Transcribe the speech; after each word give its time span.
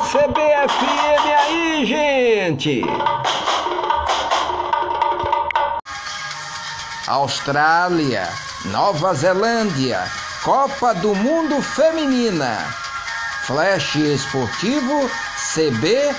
CBFM 0.00 1.24
aí, 1.38 1.86
gente! 1.86 2.82
Austrália, 7.06 8.28
Nova 8.66 9.14
Zelândia, 9.14 10.00
Copa 10.42 10.92
do 10.94 11.14
Mundo 11.14 11.62
Feminina. 11.62 12.58
Flash 13.42 13.96
Esportivo 13.96 15.08
CBFM. 15.36 16.16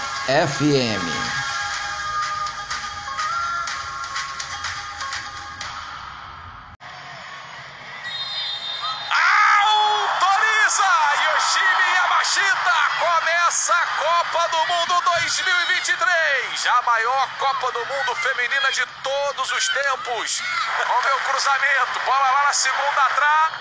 Yamashita. 12.28 12.75
Começa 13.00 13.73
a 13.73 13.88
Copa 13.88 14.48
do 14.50 14.57
Mundo 14.68 15.02
2023. 15.02 16.68
A 16.68 16.81
maior 16.81 17.30
Copa 17.38 17.72
do 17.72 17.85
Mundo 17.85 18.16
feminina 18.16 18.72
de 18.72 18.85
todos 19.02 19.52
os 19.52 19.68
tempos. 19.70 20.44
Vamos 20.88 21.04
ver 21.05 21.13
o 21.13 21.20
cruzamento. 21.21 21.99
Bola 22.05 22.32
lá 22.32 22.44
na 22.45 22.54
segunda 22.54 23.09
trave. 23.16 23.55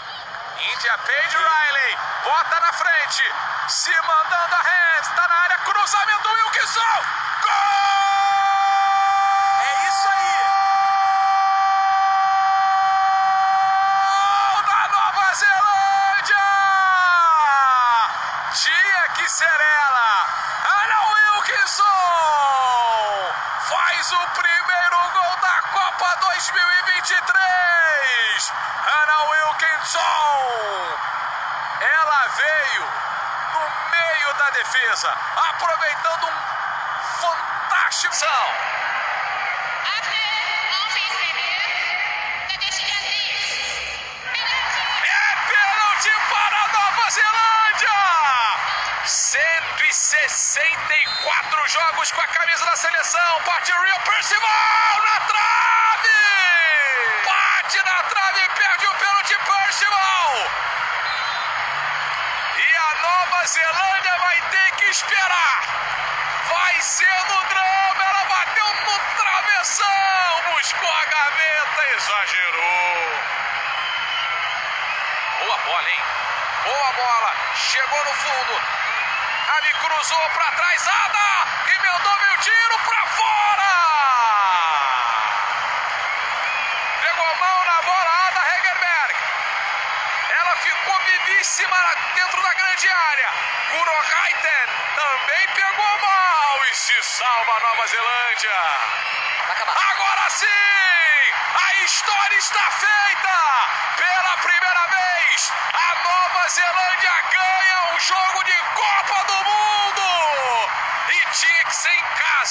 Índia 0.73 0.99
Paige 0.99 1.37
Riley. 1.37 1.99
Bota 2.25 2.61
na 2.61 2.73
frente. 2.73 3.23
Se 3.69 3.93
mandando 4.03 4.55
a 4.55 4.63
hands. 4.63 5.09
Tá 5.15 5.29
na 5.29 5.37
área. 5.43 5.59
Cruzamento 5.59 6.29
Wilkinson. 6.29 7.05
Gol! 7.43 7.53
É 9.63 9.89
isso 9.89 10.09
aí. 10.09 10.37
Gol 14.09 14.63
da 14.63 14.89
Nova 14.89 15.35
Zelândia! 15.35 16.57
Tinha 19.57 19.57
que 19.57 19.57
ser 19.57 19.61
ela! 19.61 20.29
Ana 20.83 20.99
Wilkinson! 21.13 21.85
Faz 23.69 24.13
o 24.13 24.27
primeiro 24.29 25.11
gol 25.13 25.37
da 25.41 25.63
Copa 25.73 26.17
2023! 26.21 28.53
Ana 28.87 29.23
Wilkinson! 29.31 30.99
Ela 31.81 32.27
veio 32.29 32.87
no 33.55 33.71
meio 33.91 34.35
da 34.35 34.51
defesa, 34.51 35.17
aproveitando 35.49 36.27
um 36.27 36.39
fantástico. 37.21 38.15
É 45.03 45.37
pênalti 45.49 46.11
para 46.29 46.57
a 46.57 46.69
Nova 46.69 47.11
Zelândia! 47.11 47.66
164 49.93 51.69
jogos 51.69 52.11
com 52.11 52.21
a 52.21 52.27
camisa 52.27 52.65
da 52.65 52.75
seleção. 52.75 53.43
Bate 53.47 53.71
Real 53.71 54.01
Percival 54.01 55.03
na 55.03 55.21
trave! 55.21 56.11
Bate 57.25 57.79
na 57.85 58.03
trave 58.03 58.41
e 58.41 58.49
perde 58.49 58.87
o 58.87 58.95
pênalti 58.95 59.39
Percival! 59.39 60.51
E 62.57 62.77
a 62.77 62.95
Nova 63.01 63.47
Zelândia 63.47 64.19
vai 64.19 64.41
ter 64.51 64.71
que 64.73 64.87
esperar. 64.87 65.63
Vai 66.49 66.81
ser 66.81 67.25
no 67.29 67.45
drama. 67.45 68.05
Ela 68.05 68.25
bateu 68.25 68.67
no 68.67 68.99
travessão. 69.17 70.43
Buscou 70.53 70.91
a 70.91 71.05
gaveta, 71.05 71.87
exagerou. 71.97 73.23
Boa 75.45 75.59
bola, 75.59 75.89
hein? 75.91 76.03
Boa 76.65 76.93
bola. 76.93 77.33
Chegou 77.55 78.05
no 78.05 78.15
fundo. 78.15 78.86
Ali 79.49 79.73
cruzou 79.75 80.31
para 80.31 80.53
trás. 80.53 80.87
Ada! 80.87 81.47
Emendou 81.71 82.17
meu 82.19 82.39
tiro 82.39 82.79
para 82.85 83.07
fora! 83.07 83.73
Pegou 87.01 87.35
mão 87.37 87.65
na 87.65 87.83
bola. 87.83 88.29
Ada 88.29 88.41
Hegerberg. 88.41 89.15
Ela 90.31 90.57
ficou 90.57 90.99
vivíssima 91.01 91.95
dentro 92.15 92.43
da 92.43 92.55
grande 92.55 92.89
área. 92.89 93.31
Kurohaiten 93.71 94.69
também 94.95 95.49
pegou 95.55 96.01
mal 96.01 96.65
e 96.65 96.75
se 96.75 97.03
salva 97.03 97.57
a 97.57 97.61
Nova 97.61 97.87
Zelândia. 97.87 98.61
Agora 99.91 100.31
sim! 100.31 100.47
A 100.47 101.75
história 101.85 102.37
está 102.37 102.71
feita! 102.71 103.37
Pela 103.97 104.37
primeira 104.39 104.87
vez, 104.89 105.53
a 105.73 105.95
Nova 106.03 106.49
Zelândia 106.49 107.13
ganha 107.31 107.95
um 107.95 108.01
jogo 108.01 108.45
de 108.45 108.59
Copa 108.75 109.25
do 109.25 109.45
Mundo! 109.45 110.71
E 111.09 111.27
tinha 111.33 111.65
que 111.65 111.75
ser 111.75 111.91
em 111.93 112.05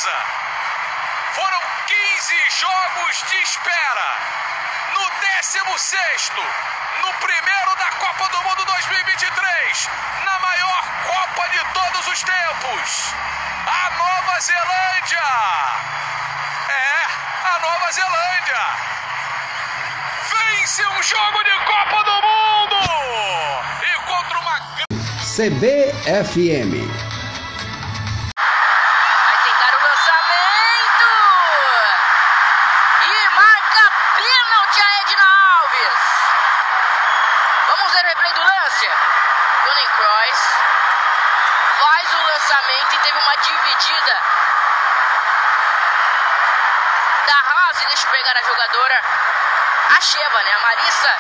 Foram 0.05 1.61
15 1.87 2.35
jogos 2.59 3.23
de 3.27 3.37
espera. 3.41 4.17
No 4.93 5.09
16, 5.41 6.31
no 7.01 7.13
primeiro 7.13 7.75
da 7.75 7.89
Copa 7.97 8.29
do 8.29 8.43
Mundo 8.43 8.65
2023, 8.65 9.89
na 10.23 10.39
maior 10.39 10.83
Copa 11.07 11.49
de 11.49 11.59
todos 11.73 12.07
os 12.07 12.23
tempos, 12.23 13.13
a 13.65 13.89
Nova 13.97 14.39
Zelândia. 14.39 15.21
É, 16.69 17.07
a 17.49 17.59
Nova 17.59 17.91
Zelândia. 17.91 18.63
Vence 20.29 20.85
um 20.87 21.03
jogo 21.03 21.43
de 21.43 21.65
Copa 21.65 22.03
do 22.03 22.21
Mundo. 22.21 22.77
E 23.81 23.95
contra 24.05 24.39
uma 24.39 24.59
CBFM. 25.35 27.14
Replay 38.05 38.33
do 38.33 38.43
lance. 38.43 38.89
Tony 39.65 39.87
Kroos 39.97 40.39
faz 41.79 42.13
o 42.13 42.23
lançamento 42.27 42.95
e 42.95 42.99
teve 42.99 43.17
uma 43.17 43.35
dividida 43.37 44.21
da 47.27 47.39
Rose. 47.41 47.85
Deixa 47.87 48.07
eu 48.07 48.11
pegar 48.11 48.37
a 48.37 48.43
jogadora. 48.43 49.01
A 49.97 50.01
Sheba, 50.01 50.43
né? 50.43 50.53
A 50.53 50.59
Marissa 50.59 51.15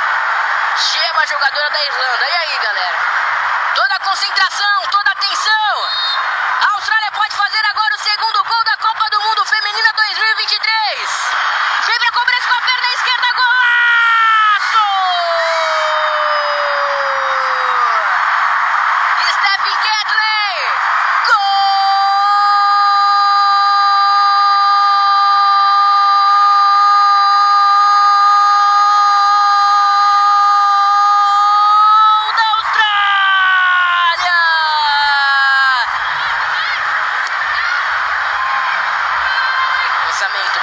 Sheba, 0.77 1.25
jogadora 1.27 1.69
da 1.69 1.83
Irlanda. 1.85 2.27
E 2.27 2.35
aí, 2.35 2.57
galera? 2.59 2.97
Toda 3.75 3.95
a 3.95 3.99
concentração, 3.99 4.87
toda 4.91 5.09
a 5.09 5.13
atenção. 5.13 5.89
A 6.61 6.73
Austrália 6.75 7.11
pode 7.11 7.35
fazer 7.35 7.65
agora 7.65 7.95
o 7.95 7.99
segundo 7.99 8.43
gol 8.43 8.63
da 8.63 8.77
Copa 8.77 9.09
do 9.09 9.21
Mundo 9.21 9.45
Feminina 9.45 9.93
2023. 9.93 11.09
Vem 11.85 11.99
pra 11.99 12.11
cobrança 12.11 12.47
com 12.49 12.55
a 12.55 12.61
perna 12.61 12.93
esquerda, 12.93 13.27
golaço! 13.35 14.85
Stephen 19.31 19.75
Catley! 19.77 19.94
Gol 19.94 19.94
da 19.94 19.94
Austrália! 19.94 19.94
Lançamento, 19.94 19.94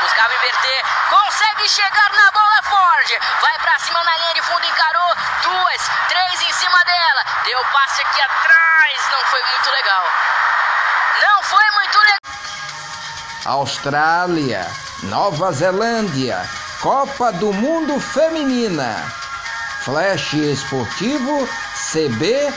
buscava 0.03 0.35
inverter, 0.35 0.83
consegue 1.09 1.69
chegar 1.69 2.13
na 2.13 2.31
bola 2.33 2.63
Ford, 2.65 3.19
vai 3.41 3.59
pra 3.59 3.79
cima 3.79 4.03
na 4.03 4.17
linha 4.19 4.35
de 4.35 4.43
fundo, 4.43 4.67
encarou, 4.67 5.15
duas, 5.43 5.91
três 6.09 6.43
em 6.43 6.53
cima 6.53 6.85
dela, 6.85 7.25
deu 7.45 7.65
passe 7.67 8.03
aqui 8.03 8.21
atrás, 8.21 8.72
não 9.11 9.25
foi 9.27 9.43
muito 9.43 9.71
legal. 9.71 10.05
Não 11.21 11.43
foi 11.43 11.71
muito 11.75 11.99
legal. 11.99 12.19
Austrália, 13.45 14.67
Nova 15.05 15.53
Zelândia, 15.53 16.49
Copa 16.81 17.33
do 17.33 17.53
Mundo 17.53 18.01
Feminina. 18.01 18.97
Flash 19.85 20.35
Esportivo 20.35 21.49
CBFM. 21.75 22.53